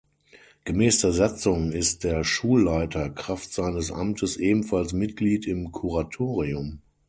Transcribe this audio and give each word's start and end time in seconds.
Gemäß 0.65 0.97
der 1.01 1.11
Satzung 1.11 1.71
ist 1.71 2.03
der 2.03 2.23
Schulleiter 2.23 3.11
Kraft 3.11 3.53
seines 3.53 3.91
Amtes 3.91 4.35
ebenfalls 4.35 4.93
Mitglied 4.93 5.45
im 5.45 5.71
Kuratorium. 5.71 6.79